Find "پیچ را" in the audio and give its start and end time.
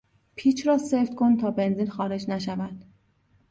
0.35-0.77